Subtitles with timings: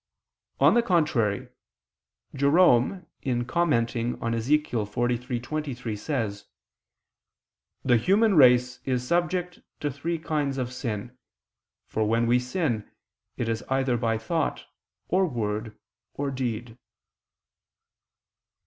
[0.59, 1.47] On the contrary,
[2.33, 4.65] Jerome in commenting on Ezech.
[4.65, 6.45] 43:23, says:
[7.85, 11.15] "The human race is subject to three kinds of sin,
[11.85, 12.89] for when we sin,
[13.37, 14.65] it is either by thought,
[15.07, 15.77] or word,
[16.15, 16.79] or deed."